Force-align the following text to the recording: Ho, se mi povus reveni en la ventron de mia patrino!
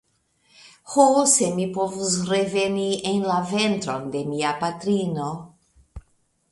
Ho, 0.93 1.03
se 1.33 1.49
mi 1.59 1.67
povus 1.75 2.15
reveni 2.31 2.89
en 3.11 3.23
la 3.33 3.39
ventron 3.53 4.09
de 4.17 4.27
mia 4.33 4.57
patrino! 4.65 5.29